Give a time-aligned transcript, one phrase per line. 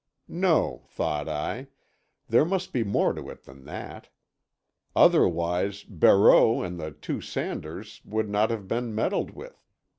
[0.27, 1.67] No, thought I,
[2.27, 4.09] there must be more to it than that.
[4.95, 9.63] Otherwise, Barreau and the two Sanders would not have been meddled with.